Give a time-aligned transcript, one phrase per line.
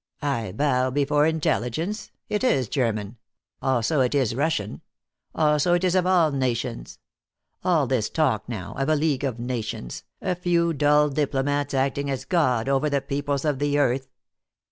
[0.23, 2.09] "I bow before intelligence.
[2.27, 3.17] It is German.
[3.61, 4.81] Also it is Russian.
[5.35, 6.97] Also it is of all nations.
[7.63, 12.25] All this talk now, of a League of Nations, a few dull diplomats acting as
[12.25, 14.07] God over the peoples of the earth!"